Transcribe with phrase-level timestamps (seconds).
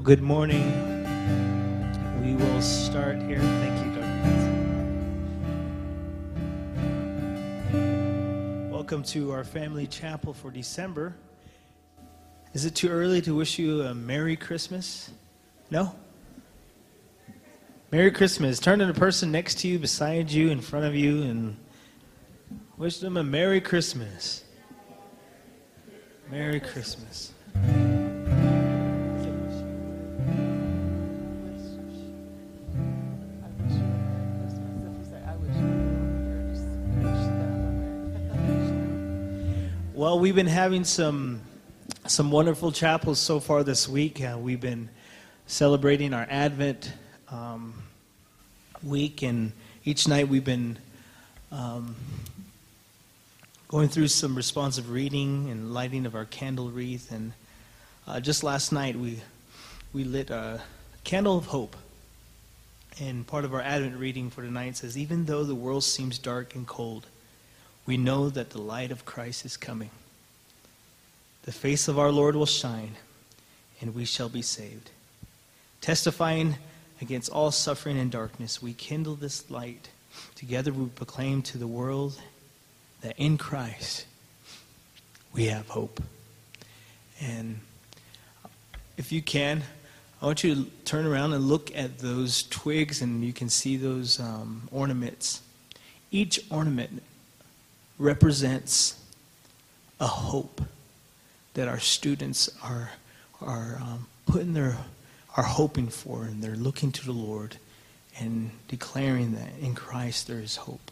[0.00, 0.64] Well, good morning.
[2.22, 3.38] We will start here.
[3.38, 3.92] Thank you,
[7.70, 8.70] Dr.
[8.72, 11.14] Welcome to our family chapel for December.
[12.54, 15.10] Is it too early to wish you a Merry Christmas?
[15.70, 15.94] No?
[17.92, 18.58] Merry Christmas.
[18.58, 21.58] Turn to the person next to you, beside you, in front of you, and
[22.78, 24.44] wish them a Merry Christmas.
[26.30, 27.34] Merry Christmas.
[40.20, 41.40] We've been having some
[42.06, 44.20] some wonderful chapels so far this week.
[44.20, 44.90] Uh, we've been
[45.46, 46.92] celebrating our Advent
[47.30, 47.72] um,
[48.82, 49.52] week, and
[49.86, 50.78] each night we've been
[51.50, 51.96] um,
[53.68, 57.10] going through some responsive reading and lighting of our candle wreath.
[57.10, 57.32] And
[58.06, 59.20] uh, just last night we
[59.94, 60.60] we lit a
[61.02, 61.76] candle of hope.
[63.00, 66.54] And part of our Advent reading for tonight says, "Even though the world seems dark
[66.54, 67.06] and cold."
[67.86, 69.90] we know that the light of Christ is coming.
[71.42, 72.96] The face of our Lord will shine,
[73.80, 74.90] and we shall be saved.
[75.80, 76.56] Testifying
[77.00, 79.88] against all suffering and darkness, we kindle this light.
[80.34, 82.20] Together we proclaim to the world
[83.00, 84.06] that in Christ
[85.32, 86.02] we have hope.
[87.22, 87.60] And
[88.98, 89.62] if you can,
[90.20, 93.78] I want you to turn around and look at those twigs, and you can see
[93.78, 95.40] those um, ornaments.
[96.10, 97.02] Each ornament
[97.98, 98.98] represents
[99.98, 100.60] a hope
[101.54, 102.90] that our students are,
[103.40, 104.76] are um, putting their,
[105.36, 107.56] are hoping for, and they're looking to the Lord
[108.18, 110.90] and declaring that in Christ there is hope.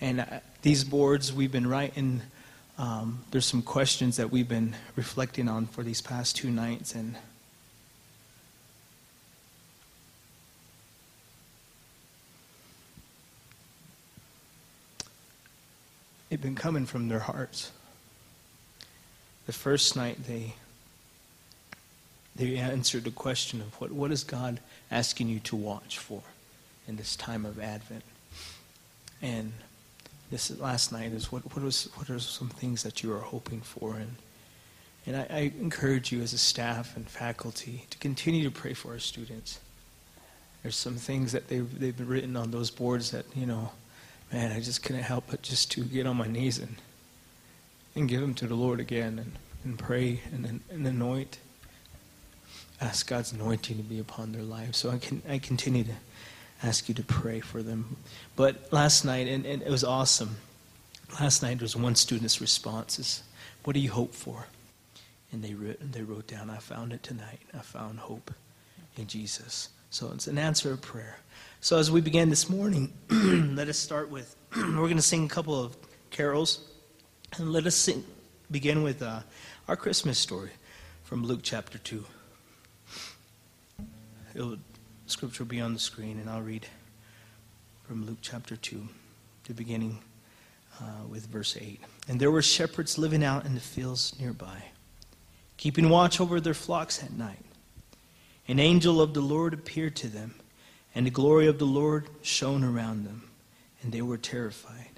[0.00, 0.26] And uh,
[0.62, 2.22] these boards, we've been writing,
[2.78, 7.16] um, there's some questions that we've been reflecting on for these past two nights, and
[16.28, 17.72] they've been coming from their hearts.
[19.48, 20.52] The first night they
[22.36, 24.60] they answered the question of what, what is God
[24.90, 26.20] asking you to watch for
[26.86, 28.04] in this time of Advent?
[29.22, 29.54] And
[30.30, 33.62] this last night is what, what, was, what are some things that you are hoping
[33.62, 33.94] for?
[33.96, 34.16] And,
[35.06, 38.92] and I, I encourage you as a staff and faculty to continue to pray for
[38.92, 39.60] our students.
[40.62, 43.72] There's some things that they've, they've been written on those boards that, you know,
[44.30, 46.76] man, I just couldn't help but just to get on my knees and,
[47.98, 49.32] and give them to the Lord again and,
[49.64, 51.38] and pray and, and anoint.
[52.80, 54.78] Ask God's anointing to be upon their lives.
[54.78, 55.94] So I can I continue to
[56.62, 57.96] ask you to pray for them.
[58.36, 60.36] But last night, and, and it was awesome.
[61.20, 63.22] Last night there was one student's response is,
[63.64, 64.46] what do you hope for?
[65.32, 67.40] And they wrote, they wrote down, I found it tonight.
[67.54, 68.30] I found hope
[68.96, 69.68] in Jesus.
[69.90, 71.18] So it's an answer of prayer.
[71.60, 75.28] So as we begin this morning, let us start with, we're going to sing a
[75.28, 75.76] couple of
[76.10, 76.70] carols.
[77.36, 78.04] And let us sing,
[78.50, 79.20] begin with uh,
[79.68, 80.50] our Christmas story
[81.04, 82.04] from Luke chapter 2.
[84.34, 84.56] It'll,
[85.06, 86.66] scripture will be on the screen, and I'll read
[87.86, 88.88] from Luke chapter 2,
[89.44, 89.98] the beginning
[90.80, 91.80] uh, with verse 8.
[92.08, 94.62] And there were shepherds living out in the fields nearby,
[95.56, 97.44] keeping watch over their flocks at night.
[98.48, 100.34] An angel of the Lord appeared to them
[100.94, 103.30] and the glory of the Lord shone around them,
[103.82, 104.97] and they were terrified.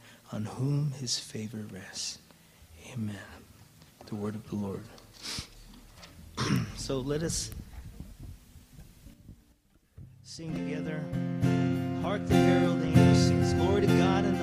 [0.31, 2.19] on whom his favor rests.
[2.93, 3.15] Amen.
[4.05, 4.83] The word of the Lord.
[6.75, 7.51] so let us
[10.23, 11.03] sing together.
[12.01, 14.40] Hark the herald angels sings, Glory to God in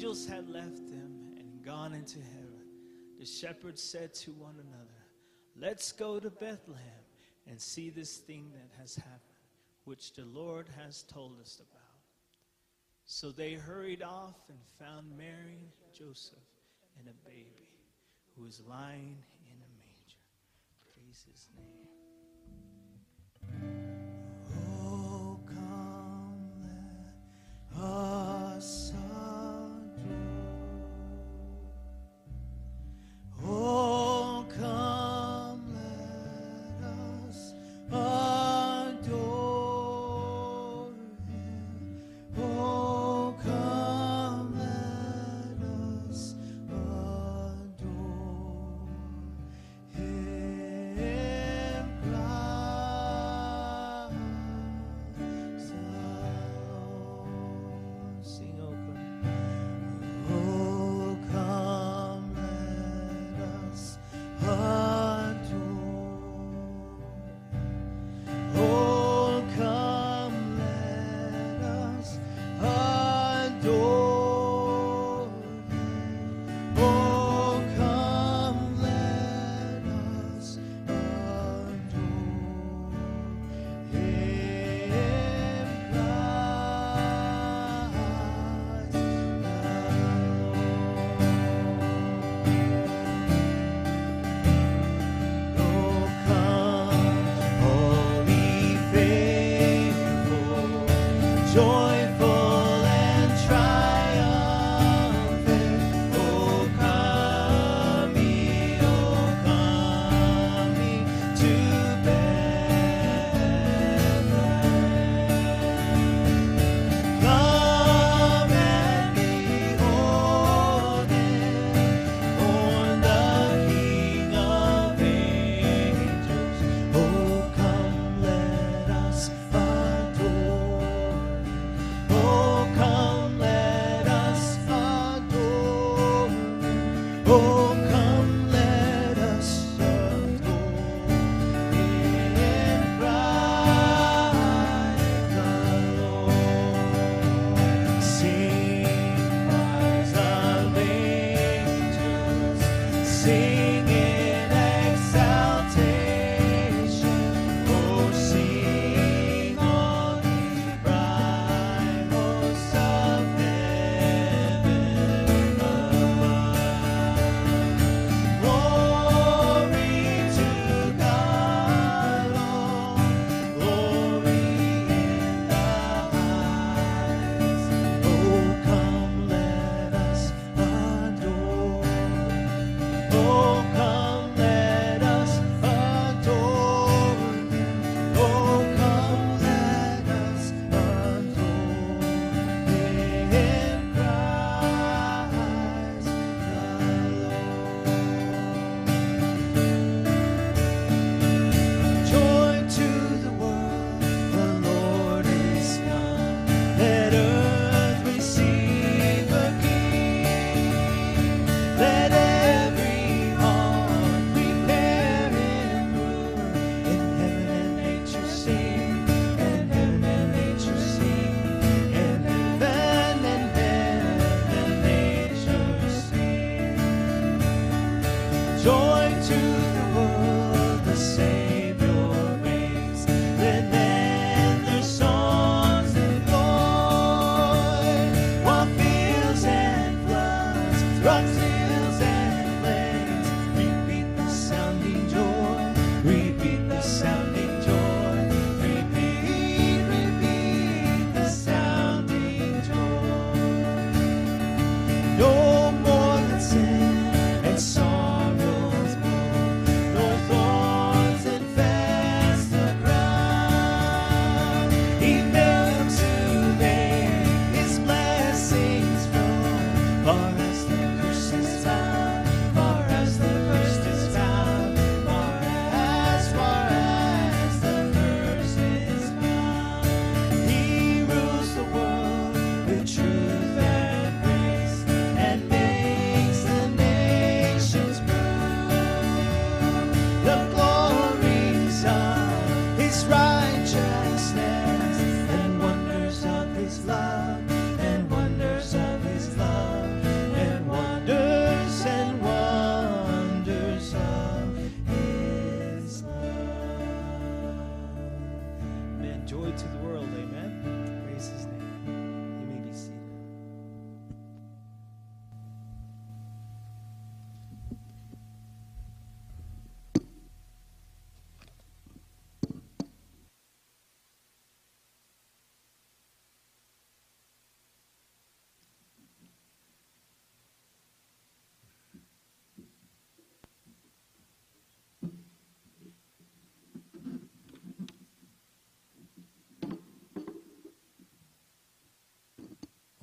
[0.00, 2.64] angels had left them and gone into heaven,
[3.18, 5.04] the shepherds said to one another,
[5.54, 7.04] Let's go to Bethlehem
[7.46, 9.20] and see this thing that has happened,
[9.84, 11.82] which the Lord has told us about.
[13.04, 16.38] So they hurried off and found Mary, Joseph,
[16.98, 17.68] and a baby
[18.34, 20.22] who was lying in a manger.
[20.94, 21.90] Praise his name.
[24.82, 26.48] Oh, come,
[27.74, 28.19] let us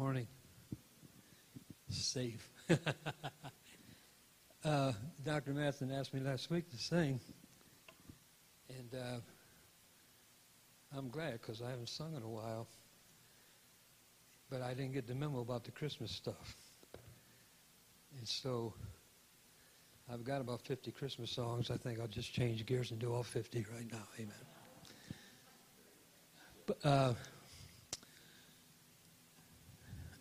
[0.07, 0.27] Morning.
[1.89, 2.49] Safe.
[4.63, 4.93] uh,
[5.25, 5.51] Dr.
[5.51, 7.19] Matson asked me last week to sing,
[8.69, 9.17] and uh,
[10.97, 12.69] I'm glad because I haven't sung in a while.
[14.49, 16.55] But I didn't get the memo about the Christmas stuff.
[18.17, 18.73] And so
[20.09, 21.69] I've got about 50 Christmas songs.
[21.69, 24.07] I think I'll just change gears and do all 50 right now.
[24.17, 24.31] Amen.
[26.65, 27.13] But, uh,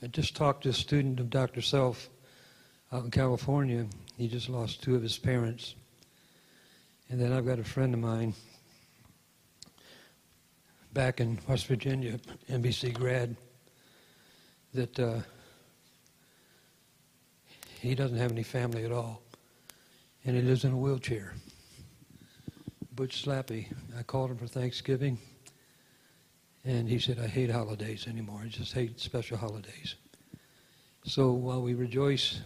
[0.02, 1.62] I just talked to a student of Dr.
[1.62, 2.10] Self
[2.92, 3.86] out in California.
[4.18, 5.74] He just lost two of his parents.
[7.08, 8.34] And then I've got a friend of mine
[10.92, 12.18] back in West Virginia,
[12.50, 13.36] NBC grad,
[14.74, 15.20] that uh,
[17.80, 19.22] he doesn't have any family at all.
[20.24, 21.34] And he lives in a wheelchair.
[22.94, 23.66] Butch Slappy.
[23.98, 25.18] I called him for Thanksgiving.
[26.66, 28.40] And he said, I hate holidays anymore.
[28.42, 29.94] I just hate special holidays.
[31.04, 32.40] So while we rejoice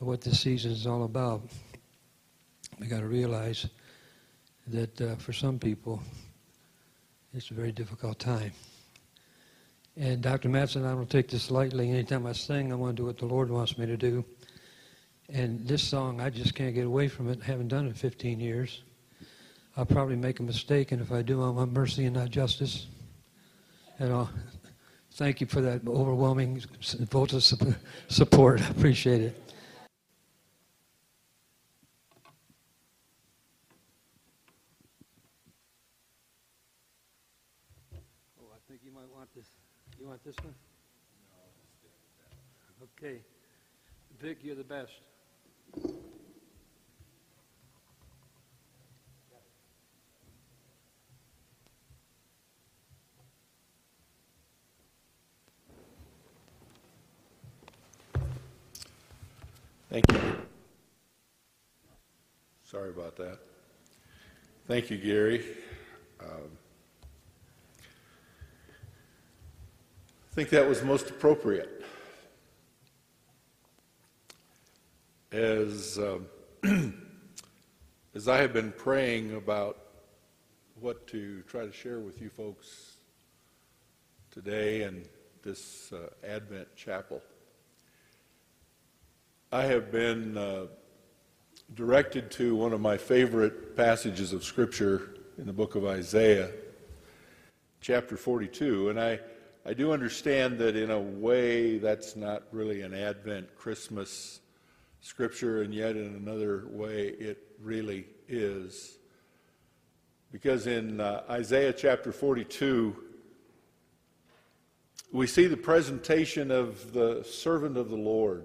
[0.00, 1.42] at what this season is all about,
[2.78, 3.66] we got to realize
[4.68, 6.00] that uh, for some people,
[7.34, 8.52] it's a very difficult time.
[9.96, 10.48] And Dr.
[10.48, 11.90] Matson, I don't take this lightly.
[11.90, 14.24] Anytime I sing, I want to do what the Lord wants me to do.
[15.28, 17.40] And this song, I just can't get away from it.
[17.42, 18.82] I haven't done it in 15 years.
[19.76, 22.86] I'll probably make a mistake, and if I do, I want mercy and not justice.
[24.00, 24.30] And I'll
[25.12, 26.62] thank you for that overwhelming
[27.10, 27.44] vote of
[28.08, 28.62] support.
[28.62, 29.42] I appreciate it.
[38.40, 39.50] Oh, I think you might want this.
[40.00, 40.54] You want this one?
[42.80, 42.86] No.
[43.06, 43.20] Okay.
[44.18, 44.92] Vic, you're the best.
[59.90, 60.20] Thank you.
[62.62, 63.40] Sorry about that.
[64.68, 65.44] Thank you, Gary.
[66.20, 66.56] Um,
[70.30, 71.84] I think that was most appropriate.
[75.32, 76.28] As, um,
[78.14, 79.76] as I have been praying about
[80.78, 82.92] what to try to share with you folks
[84.30, 85.08] today and
[85.42, 87.20] this uh, Advent chapel,
[89.52, 90.66] I have been uh,
[91.74, 96.52] directed to one of my favorite passages of Scripture in the book of Isaiah,
[97.80, 98.90] chapter 42.
[98.90, 99.18] And I,
[99.66, 104.38] I do understand that in a way that's not really an Advent Christmas
[105.00, 108.98] Scripture, and yet in another way it really is.
[110.30, 112.94] Because in uh, Isaiah chapter 42,
[115.10, 118.44] we see the presentation of the servant of the Lord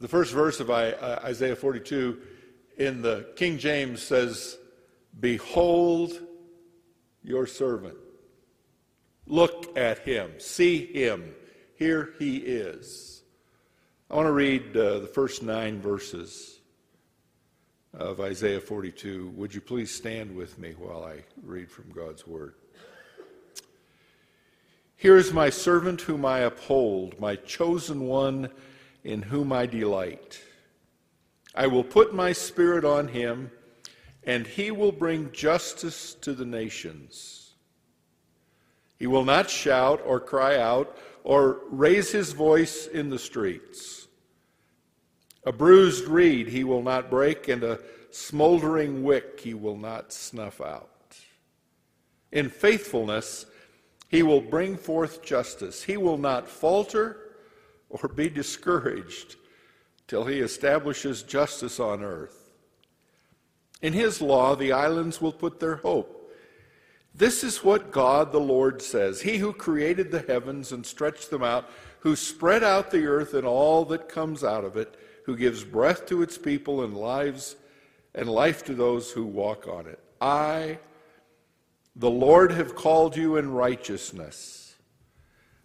[0.00, 2.18] the first verse of Isaiah 42
[2.78, 4.56] in the King James says,
[5.20, 6.18] Behold
[7.22, 7.96] your servant.
[9.26, 10.32] Look at him.
[10.38, 11.34] See him.
[11.76, 13.22] Here he is.
[14.10, 16.60] I want to read uh, the first nine verses
[17.92, 19.34] of Isaiah 42.
[19.36, 22.54] Would you please stand with me while I read from God's Word?
[24.96, 28.50] Here is my servant whom I uphold, my chosen one
[29.04, 30.40] in whom I delight.
[31.54, 33.50] I will put my spirit on him,
[34.24, 37.54] and he will bring justice to the nations.
[38.98, 44.08] He will not shout or cry out or raise his voice in the streets.
[45.44, 47.80] A bruised reed he will not break, and a
[48.10, 51.16] smoldering wick he will not snuff out.
[52.30, 53.46] In faithfulness,
[54.08, 55.82] he will bring forth justice.
[55.82, 57.29] He will not falter
[57.90, 59.36] or be discouraged
[60.08, 62.50] till he establishes justice on earth.
[63.82, 66.16] In his law, the islands will put their hope.
[67.14, 71.42] This is what God the Lord says He who created the heavens and stretched them
[71.42, 71.68] out,
[72.00, 76.06] who spread out the earth and all that comes out of it, who gives breath
[76.06, 77.56] to its people and lives
[78.14, 79.98] and life to those who walk on it.
[80.20, 80.78] I,
[81.96, 84.59] the Lord, have called you in righteousness.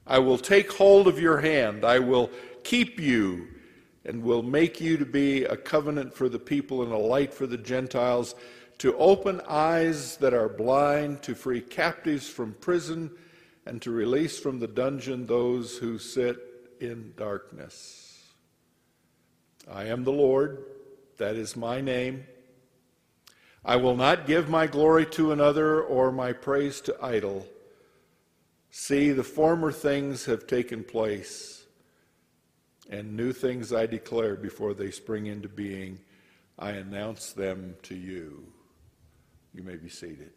[0.07, 1.83] I will take hold of your hand.
[1.83, 2.29] I will
[2.63, 3.47] keep you
[4.05, 7.47] and will make you to be a covenant for the people and a light for
[7.47, 8.35] the Gentiles,
[8.77, 13.09] to open eyes that are blind, to free captives from prison,
[13.65, 16.37] and to release from the dungeon those who sit
[16.79, 18.21] in darkness.
[19.71, 20.63] I am the Lord,
[21.17, 22.25] that is my name.
[23.63, 27.47] I will not give my glory to another or my praise to idol.
[28.77, 31.63] See, the former things have taken place,
[32.89, 35.97] and new things I declare before they spring into being.
[36.59, 38.43] I announce them to you.
[39.53, 40.31] You may be seated.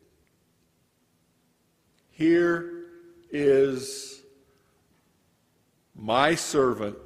[2.12, 2.84] Here
[3.32, 4.22] is
[5.96, 6.96] my servant,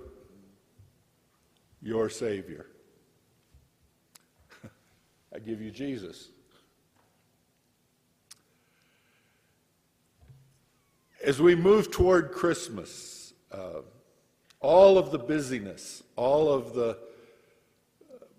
[1.81, 2.66] your Savior.
[5.35, 6.29] I give you Jesus.
[11.22, 13.82] As we move toward Christmas, uh,
[14.58, 16.98] all of the busyness, all of the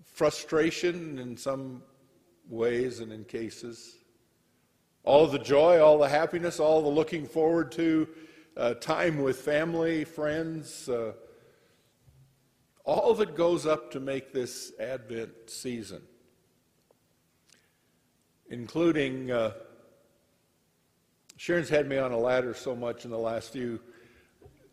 [0.03, 1.81] frustration in some
[2.49, 3.95] ways and in cases,
[5.05, 8.05] all the joy, all the happiness, all the looking forward to
[8.57, 11.13] uh, time with family, friends, uh,
[12.83, 16.01] all that goes up to make this Advent season,
[18.49, 19.31] including.
[19.31, 19.53] Uh,
[21.43, 23.81] Sharon's had me on a ladder so much in the last few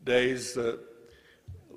[0.04, 0.56] days.
[0.56, 0.76] Uh,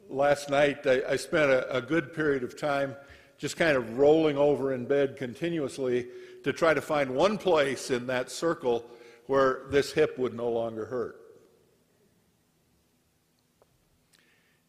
[0.07, 2.95] last night, I, I spent a, a, good period of time
[3.39, 6.09] just kind of rolling over in bed continuously
[6.43, 8.85] to try to find one place in that circle
[9.25, 11.15] where this hip would no longer hurt.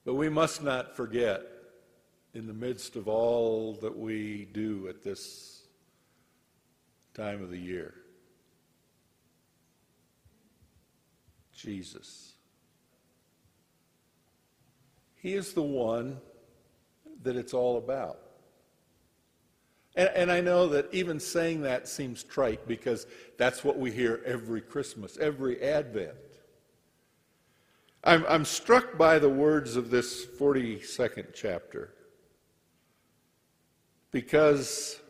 [0.06, 1.42] But we must not forget,
[2.32, 5.64] in the midst of all that we do at this
[7.12, 8.03] time of the year,
[11.64, 12.34] Jesus.
[15.14, 16.18] He is the one
[17.22, 18.18] that it's all about.
[19.96, 23.06] And, and, I know that even saying that seems trite because
[23.38, 26.16] that's what we hear every Christmas, every Advent.
[28.02, 31.94] I'm, I'm struck by the words of this 42nd chapter
[34.10, 35.00] because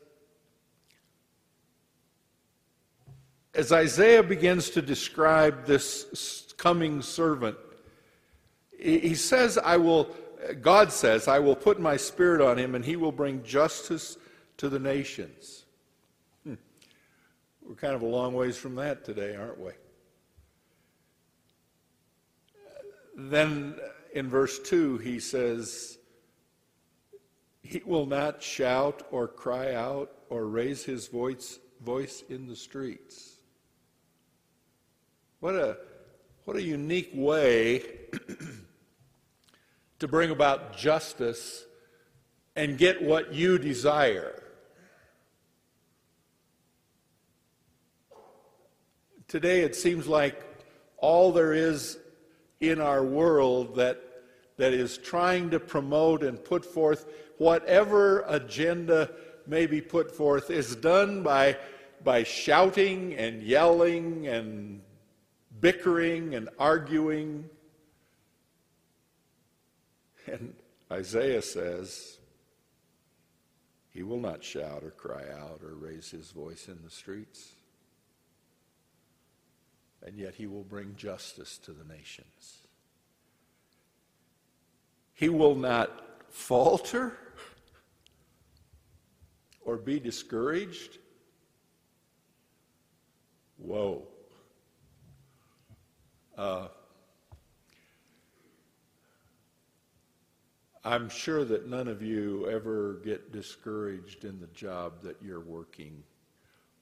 [3.55, 7.57] as Isaiah begins to describe this coming servant.
[8.79, 10.15] He says, I will,
[10.61, 14.19] God says, I will put my spirit on him and he will bring justice
[14.59, 15.65] to the nations.
[16.45, 16.55] Hmm.
[17.63, 19.73] We're kind of a long ways from that today, aren't we?
[23.17, 23.77] Then
[24.13, 25.99] in verse 2, he says,
[27.63, 33.35] He will not shout or cry out or raise his voice, voice in the streets.
[35.41, 35.77] What a
[36.45, 37.83] what a unique way
[39.99, 41.65] to bring about justice
[42.55, 44.43] and get what you desire.
[49.27, 50.45] Today, it seems like
[50.99, 51.99] all there is
[52.61, 54.01] in our world that,
[54.59, 57.07] that is trying to promote and put forth
[57.39, 59.11] whatever agenda
[59.47, 61.57] may be put forth is done by,
[62.05, 64.81] by shouting and yelling and
[65.65, 67.49] bickering and arguing.
[70.27, 70.53] And
[70.93, 72.19] Isaiah says,
[73.89, 77.55] He will not shout or cry out or raise his voice in the streets.
[80.07, 82.59] And yet he will bring justice to the nations.
[85.15, 87.17] He will not falter
[89.65, 90.99] or be discouraged.
[93.57, 94.09] Whoa.
[96.37, 96.67] Uh,
[100.85, 106.03] I'm sure that none of you ever get discouraged in the job that you're working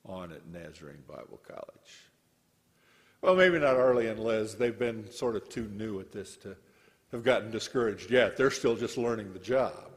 [0.07, 2.11] on at Nazarene Bible College.
[3.21, 4.55] Well, maybe not Arlie and Liz.
[4.55, 6.57] They've been sort of too new at this to
[7.13, 8.37] have gotten discouraged yet.
[8.37, 9.91] They're still just learning the job.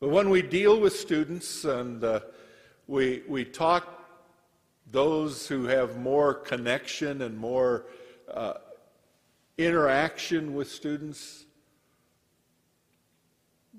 [0.00, 2.20] But when we deal with students and uh,
[2.88, 4.03] we, we talk
[4.90, 7.86] those who have more connection and more
[8.32, 8.54] uh,
[9.58, 11.46] interaction with students,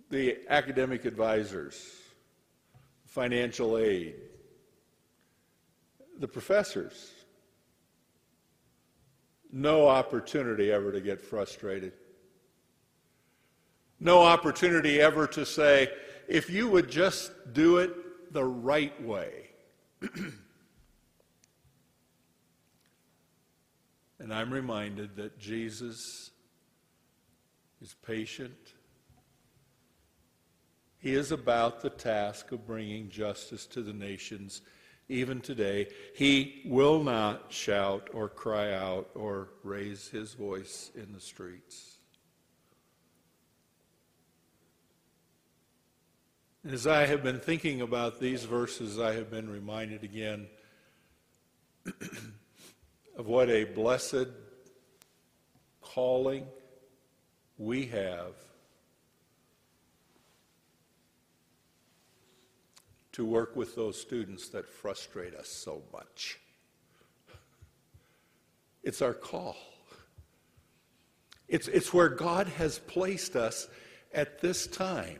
[0.10, 1.91] the academic advisors,
[3.06, 4.15] financial aid,
[6.20, 7.12] the professors.
[9.52, 11.94] No opportunity ever to get frustrated.
[14.00, 15.89] No opportunity ever to say,
[16.28, 19.50] if you would just do it the right way.
[24.26, 26.32] And I'm reminded that Jesus
[27.80, 28.74] is patient.
[30.98, 34.64] He is about the task of bringing justice to the nations
[35.10, 35.90] even today.
[36.16, 41.98] He will not shout or cry out or raise his voice in the streets.
[46.68, 50.48] As I have been thinking about these verses, I have been reminded again
[53.15, 54.28] of what a blessed
[55.82, 56.45] calling
[57.58, 58.34] we have
[63.13, 66.38] to work with those students that frustrate us so much.
[68.84, 69.56] It's our call.
[71.47, 73.69] It's, it's where God has placed us
[74.13, 75.19] at this time.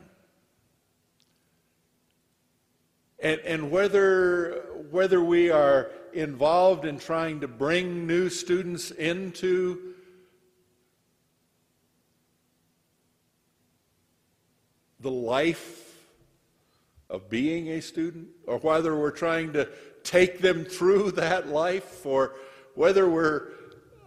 [3.20, 9.94] And, and whether, whether we are involved in trying to bring new students into
[15.02, 16.00] the life
[17.10, 19.70] of being a student, or whether we're trying to
[20.04, 22.36] take them through that life, or
[22.76, 23.50] whether we're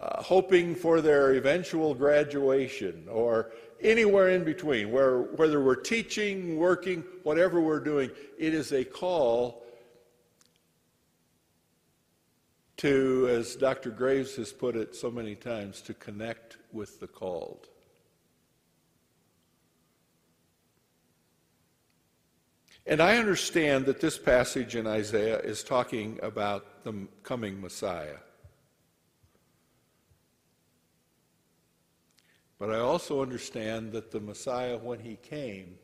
[0.01, 7.05] uh, hoping for their eventual graduation, or anywhere in between, where, whether we're teaching, working,
[7.23, 9.63] whatever we're doing, it is a call
[12.79, 13.91] to, as Dr.
[13.91, 17.69] Graves has put it so many times, to connect with the called.
[22.87, 28.17] And I understand that this passage in Isaiah is talking about the coming Messiah.
[32.59, 35.75] But I also understand that the Messiah, when he came,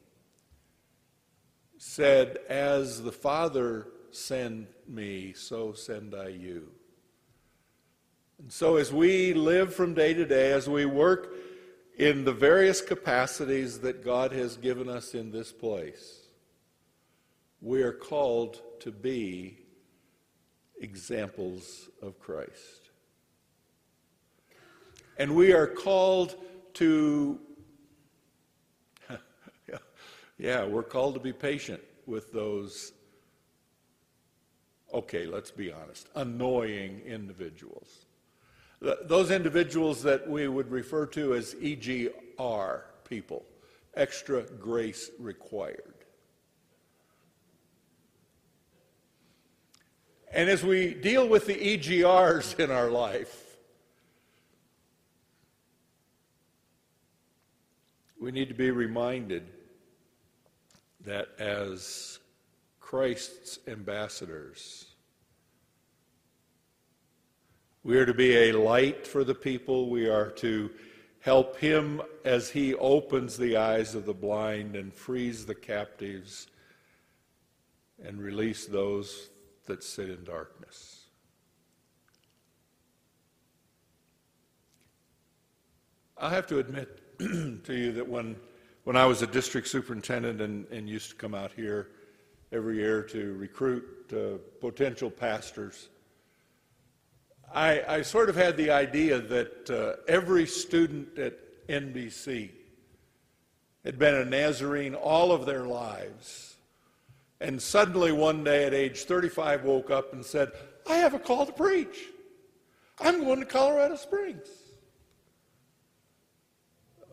[1.77, 6.71] said, As the Father sent me, so send I you.
[8.45, 11.35] And so, as we live from day to day, as we work
[11.97, 16.27] in the various capacities that God has given us in this place,
[17.63, 19.61] we are called to be
[20.79, 22.91] examples of Christ.
[25.17, 26.37] And we are called
[26.75, 27.41] to,
[30.37, 32.93] yeah, we're called to be patient with those,
[34.93, 38.04] okay, let's be honest, annoying individuals.
[38.81, 43.45] Those individuals that we would refer to as EGR people,
[43.95, 45.95] extra grace required.
[50.33, 53.57] And as we deal with the EGRs in our life,
[58.21, 59.47] we need to be reminded
[61.05, 62.19] that as
[62.81, 64.94] Christ's ambassadors,
[67.85, 69.91] we are to be a light for the people.
[69.91, 70.71] We are to
[71.21, 76.47] help him as he opens the eyes of the blind and frees the captives
[78.03, 79.29] and release those
[79.67, 81.03] that sit in darkness.
[86.17, 88.37] I have to admit to you that when,
[88.85, 91.89] when I was a district superintendent and, and used to come out here
[92.51, 95.89] every year to recruit uh, potential pastors,
[97.55, 101.35] I, I, sort of had the idea that uh, every student at
[101.69, 102.51] NBC
[103.85, 106.55] had been a Nazarene all of their lives
[107.41, 110.53] and suddenly one day at age 35 woke up and said,
[110.89, 112.07] I have a call to preach.
[113.01, 114.49] I'm going to Colorado Springs.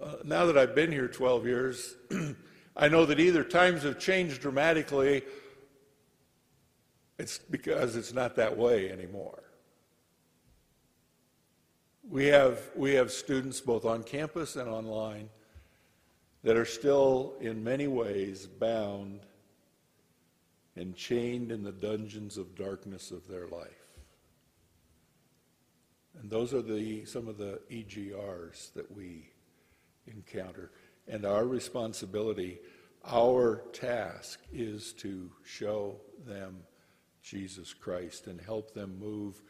[0.02, 1.96] Uh, now that I've been here 12 years,
[2.76, 5.24] I know that either times have changed dramatically,
[7.20, 9.44] it's because it's not that way anymore.
[12.12, 15.30] We have, we have students both on campus and online
[16.44, 19.22] that are still, in many ways, bound
[20.76, 23.88] and chained in the dungeons of darkness of their life.
[26.20, 29.32] And those are the, some of the EGRs that we
[30.06, 30.72] encounter.
[31.08, 32.60] And our responsibility,
[33.06, 36.58] our task is to show them
[37.24, 39.42] Jesus Christ and help them move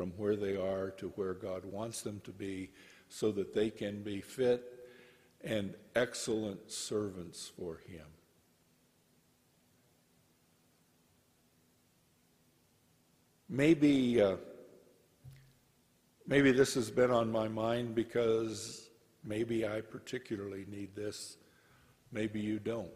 [0.00, 2.70] from where they are to where God wants them to be
[3.10, 4.64] so that they can be fit
[5.44, 8.06] and excellent servants for Him.
[13.50, 14.36] Maybe, uh,
[16.26, 18.88] maybe this has been on my mind because
[19.22, 21.36] maybe I particularly need this.
[22.10, 22.88] Maybe you don't.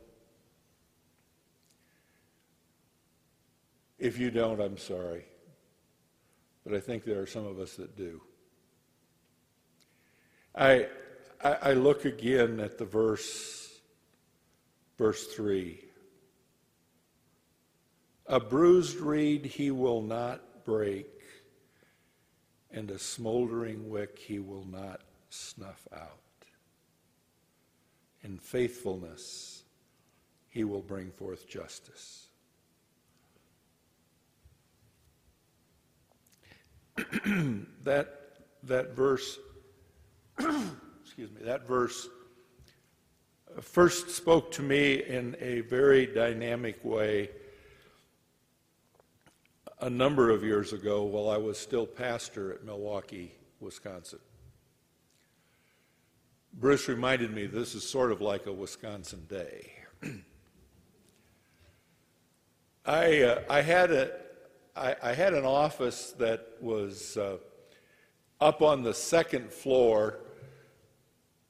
[3.98, 5.26] If you don't, I'm sorry.
[6.64, 8.22] But I think there are some of us that do.
[10.54, 10.88] I,
[11.42, 13.80] I, I look again at the verse,
[14.96, 15.78] verse 3.
[18.26, 21.08] A bruised reed he will not break,
[22.70, 26.20] and a smoldering wick he will not snuff out.
[28.22, 29.64] In faithfulness
[30.48, 32.28] he will bring forth justice.
[37.84, 38.20] that,
[38.64, 39.38] that verse,
[40.38, 42.08] excuse me, that verse
[43.60, 47.30] first spoke to me in a very dynamic way
[49.80, 54.18] a number of years ago while I was still pastor at Milwaukee, Wisconsin.
[56.52, 59.72] Bruce reminded me this is sort of like a Wisconsin day.
[62.86, 64.12] I, uh, I, had a,
[64.76, 67.36] I, I, had an office that was uh,
[68.40, 70.18] up on the second floor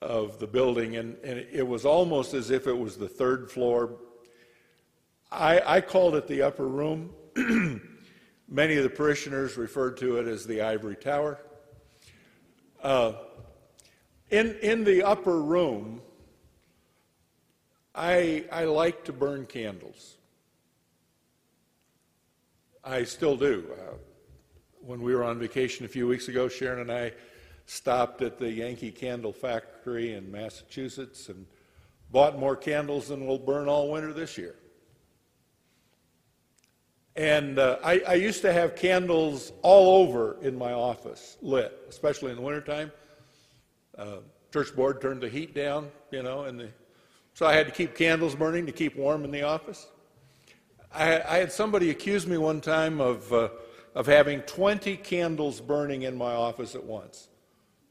[0.02, 3.96] of the building, and, and, it was almost as if it was the third floor.
[5.32, 7.14] I, I called it the upper room.
[8.48, 11.40] Many of the parishioners referred to it as the ivory tower.
[12.82, 13.14] Uh,
[14.30, 16.02] in, in the upper room,
[17.94, 20.18] I, I like to burn candles.
[22.84, 23.64] I still do.
[23.72, 23.94] Uh,
[24.80, 27.12] when we were on vacation a few weeks ago, Sharon and I
[27.64, 31.46] stopped at the Yankee Candle Factory in Massachusetts and
[32.12, 34.56] bought more candles than we'll burn all winter this year.
[37.16, 42.32] And uh, I, I, used to have candles all over in my office lit, especially
[42.32, 42.90] in the wintertime.
[43.96, 44.16] Uh,
[44.52, 46.68] church board turned the heat down, you know, and the,
[47.32, 49.86] so I had to keep candles burning to keep warm in the office.
[50.94, 53.48] I, I had somebody accuse me one time of, uh,
[53.94, 57.28] of having 20 candles burning in my office at once.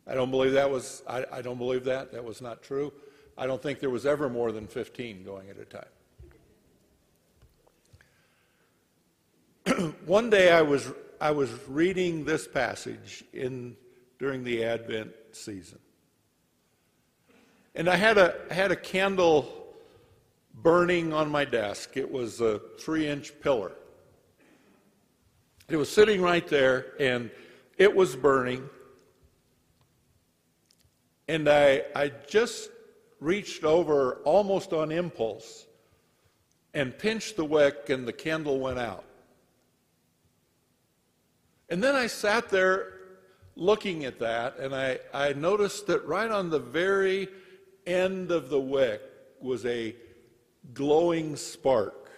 [0.07, 2.11] I don't believe that was, I, I don't believe that.
[2.13, 2.93] That was not true.
[3.37, 5.85] I don't think there was ever more than 15 going at a time.
[10.05, 13.75] one day I was, I was reading this passage in,
[14.17, 15.79] during the Advent season.
[17.75, 19.62] And I had a, had a candle
[20.63, 21.97] burning on my desk.
[21.97, 23.73] It was a three inch pillar.
[25.69, 27.29] It was sitting right there and
[27.77, 28.69] it was burning.
[31.27, 32.69] And I, I just
[33.19, 35.65] reached over almost on impulse
[36.73, 39.05] and pinched the wick, and the candle went out.
[41.69, 42.93] And then I sat there
[43.55, 47.27] looking at that, and I, I noticed that right on the very
[47.85, 49.01] end of the wick
[49.39, 49.95] was a
[50.73, 52.11] glowing spark.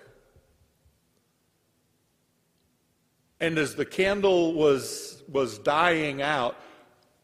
[3.39, 6.55] And as the candle was, was dying out,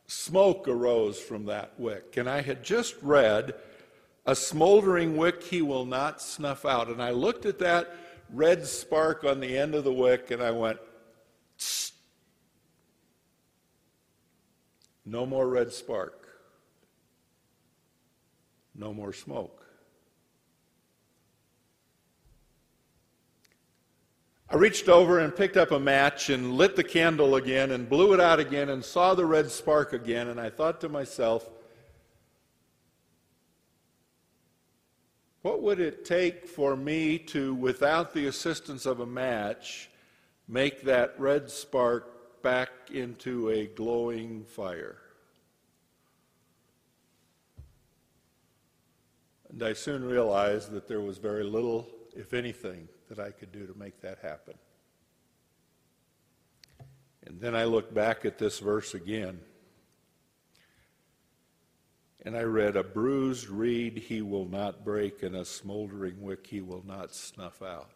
[0.07, 2.17] smoke arose from that wick.
[2.17, 3.53] And I had just read,
[4.25, 6.89] A smoldering wick he will not snuff out.
[6.89, 7.95] And I looked at that
[8.29, 10.79] red spark on the end of the wick and I went.
[15.05, 16.27] No more red spark.
[18.75, 19.60] No more smoke.
[24.51, 28.13] I reached over and picked up a match and lit the candle again and blew
[28.13, 30.27] it out again and saw the red spark again.
[30.27, 31.49] And I thought to myself,
[35.41, 39.89] what would it take for me to, without the assistance of a match,
[40.49, 44.97] make that red spark back into a glowing fire?
[49.49, 53.67] And I soon realized that there was very little, if anything, that I could do
[53.67, 54.53] to make that happen.
[57.25, 59.41] And then I look back at this verse again.
[62.23, 66.61] And I read, A bruised reed he will not break, and a smoldering wick he
[66.61, 67.89] will not snuff out.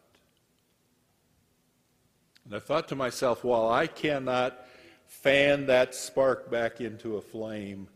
[2.44, 4.68] And I thought to myself, while I cannot
[5.06, 7.88] fan that spark back into a flame,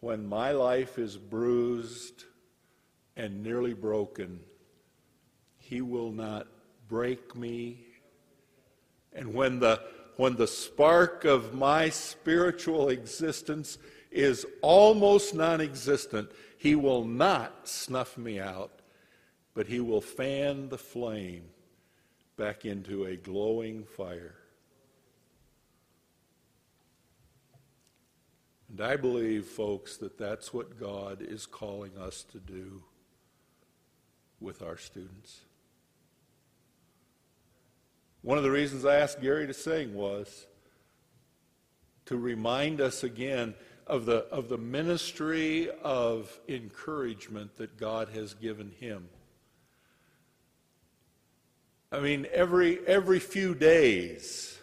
[0.00, 2.24] when my life is bruised
[3.16, 4.40] and nearly broken,
[5.72, 6.48] he will not
[6.86, 7.78] break me.
[9.14, 9.80] And when the,
[10.18, 13.78] when the spark of my spiritual existence
[14.10, 18.82] is almost non existent, He will not snuff me out,
[19.54, 21.44] but He will fan the flame
[22.36, 24.34] back into a glowing fire.
[28.68, 32.82] And I believe, folks, that that's what God is calling us to do
[34.38, 35.40] with our students.
[38.22, 40.46] One of the reasons I asked Gary to sing was
[42.06, 43.54] to remind us again
[43.84, 49.08] of the, of the ministry of encouragement that God has given him.
[51.90, 54.56] I mean, every, every few days,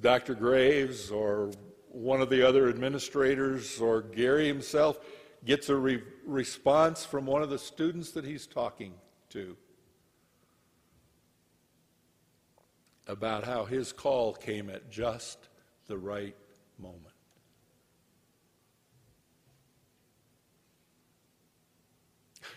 [0.00, 0.34] Dr.
[0.34, 1.52] Graves or
[1.88, 4.98] one of the other administrators or Gary himself
[5.44, 8.94] gets a re- response from one of the students that he's talking
[9.28, 9.56] to.
[13.06, 15.38] About how his call came at just
[15.86, 16.36] the right
[16.78, 17.14] moment.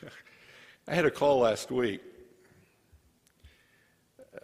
[0.88, 2.02] I had a call last week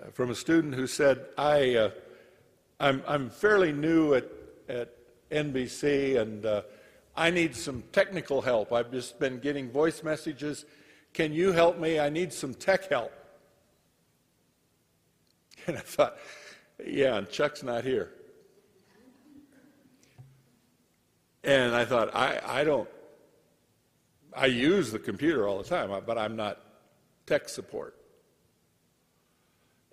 [0.01, 1.91] uh, from a student who said, I, uh,
[2.79, 4.25] I'm, I'm fairly new at,
[4.67, 4.89] at
[5.29, 6.63] NBC and uh,
[7.15, 8.73] I need some technical help.
[8.73, 10.65] I've just been getting voice messages.
[11.13, 11.99] Can you help me?
[11.99, 13.11] I need some tech help.
[15.67, 16.17] And I thought,
[16.86, 18.12] yeah, and Chuck's not here.
[21.43, 22.89] And I thought, I, I don't,
[24.36, 26.60] I use the computer all the time, but I'm not
[27.26, 27.95] tech support.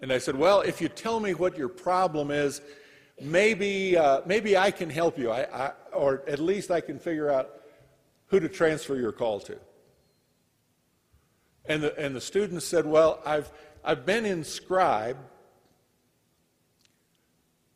[0.01, 2.61] And I said, well, if you tell me what your problem is,
[3.21, 7.31] maybe, uh, maybe I can help you, I, I, or at least I can figure
[7.31, 7.51] out
[8.27, 9.59] who to transfer your call to.
[11.65, 13.51] And the, and the student said, well, I've,
[13.85, 15.19] I've been in Scribe,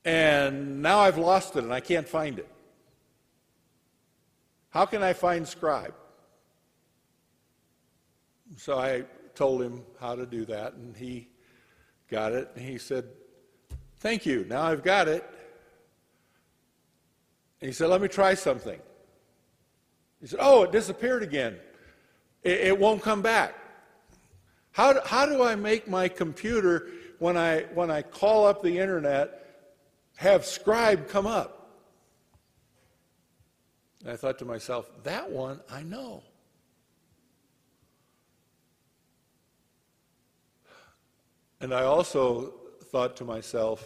[0.05, 2.49] and now I've lost it and I can't find it.
[4.71, 5.95] How can I find Scribe?
[8.57, 11.29] So I told him how to do that, and he
[12.11, 13.05] got it, and he said,
[13.99, 15.25] Thank you, now I've got it.
[17.61, 18.79] And he said, Let me try something.
[20.21, 21.57] He said, Oh, it disappeared again.
[22.43, 23.55] It, it won't come back.
[24.73, 26.89] How do, how do I make my computer,
[27.19, 29.42] when I, when I call up the internet,
[30.23, 31.69] have Scribe come up?
[34.03, 36.23] And I thought to myself, that one I know.
[41.61, 42.55] And I also
[42.91, 43.85] thought to myself,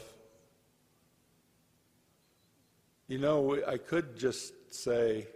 [3.09, 5.29] you know, I could just say,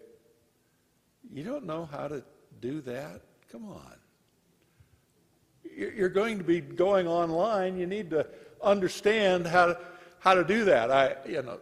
[1.32, 2.22] you don't know how to
[2.60, 3.22] do that?
[3.50, 3.94] Come on.
[5.64, 7.78] You're going to be going online.
[7.78, 8.26] You need to
[8.62, 9.78] understand how to,
[10.20, 10.90] how to do that.
[10.90, 11.58] I, you know,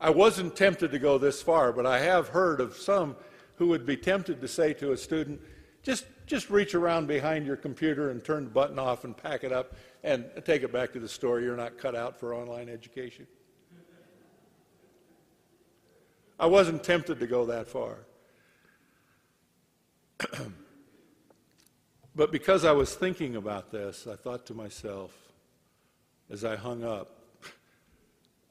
[0.00, 3.16] I wasn't tempted to go this far, but I have heard of some
[3.56, 5.40] who would be tempted to say to a student,
[5.82, 9.52] just, just reach around behind your computer and turn the button off and pack it
[9.52, 11.40] up and take it back to the store.
[11.40, 13.26] You're not cut out for online education.
[16.38, 17.98] I wasn't tempted to go that far.
[22.14, 25.24] but because I was thinking about this, I thought to myself
[26.30, 27.13] as I hung up,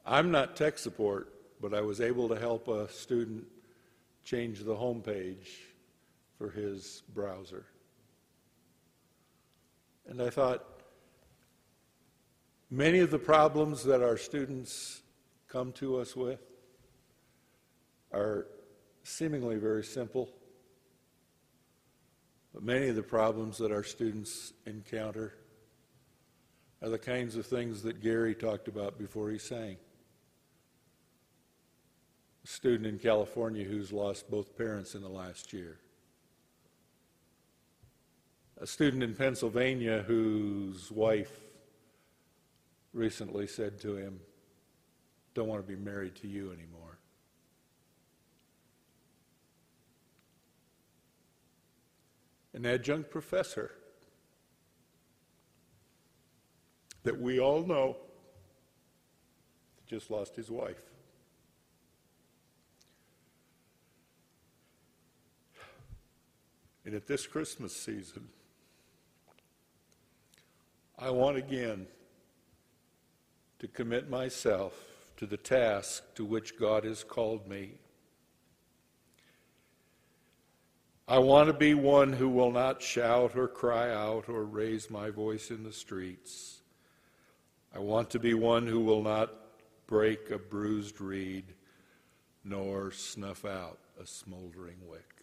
[0.06, 3.44] I'm not tech support, but I was able to help a student
[4.24, 5.60] change the home page
[6.36, 7.64] for his browser.
[10.06, 10.64] And I thought,
[12.70, 15.02] many of the problems that our students
[15.48, 16.40] come to us with
[18.12, 18.46] are
[19.04, 20.28] seemingly very simple,
[22.52, 25.34] but many of the problems that our students encounter
[26.82, 29.76] are the kinds of things that Gary talked about before he sang.
[32.44, 35.78] Student in California who's lost both parents in the last year
[38.60, 41.40] a student in Pennsylvania whose wife
[42.92, 44.20] recently said to him,
[45.34, 46.98] Don't want to be married to you anymore.
[52.52, 53.72] An adjunct professor
[57.02, 57.96] that we all know
[59.86, 60.93] just lost his wife.
[66.84, 68.28] And at this Christmas season,
[70.98, 71.86] I want again
[73.58, 74.74] to commit myself
[75.16, 77.72] to the task to which God has called me.
[81.06, 85.10] I want to be one who will not shout or cry out or raise my
[85.10, 86.60] voice in the streets.
[87.74, 89.32] I want to be one who will not
[89.86, 91.54] break a bruised reed
[92.44, 95.13] nor snuff out a smoldering wick.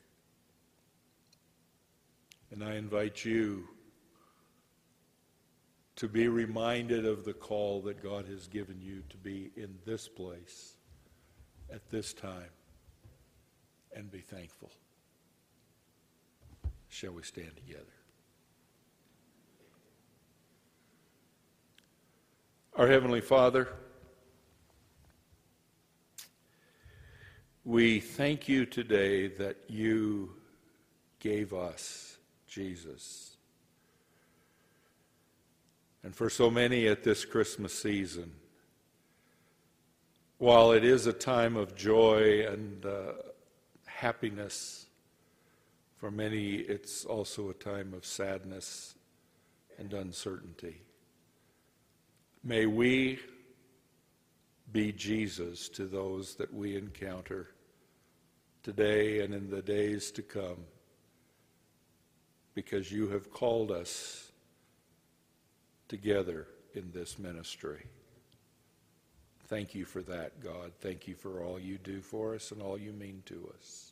[2.52, 3.68] And I invite you
[5.95, 10.08] to be reminded of the call that God has given you to be in this
[10.08, 10.76] place
[11.72, 12.49] at this time
[13.95, 14.72] and be thankful.
[16.89, 17.86] Shall we stand together?
[22.76, 23.70] Our Heavenly Father,
[27.64, 30.34] we thank you today that you
[31.20, 32.18] gave us
[32.52, 33.38] Jesus
[36.04, 38.34] and for so many at this Christmas season.
[40.38, 43.14] While it is a time of joy and uh,
[43.86, 44.88] happiness,
[45.97, 48.95] for many it's also a time of sadness
[49.80, 50.82] and uncertainty.
[52.43, 53.20] May we
[54.74, 57.52] be Jesus to those that we encounter
[58.62, 60.58] today and in the days to come
[62.54, 64.32] because you have called us
[65.88, 67.86] together in this ministry.
[69.47, 70.72] Thank you for that, God.
[70.80, 73.91] Thank you for all you do for us and all you mean to us.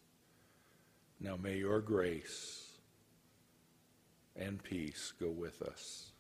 [1.20, 2.66] Now may your grace
[4.38, 6.12] and peace go with us.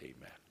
[0.00, 0.45] Amen.